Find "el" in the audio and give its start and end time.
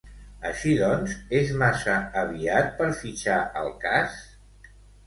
3.65-3.73